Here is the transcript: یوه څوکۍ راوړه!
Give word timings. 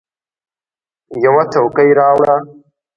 یوه 1.23 1.43
څوکۍ 1.51 1.89
راوړه! 1.97 2.37